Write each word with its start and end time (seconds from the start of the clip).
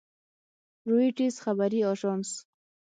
رویټرز 0.89 1.35
خبري 1.43 1.79
اژانس 1.91 2.29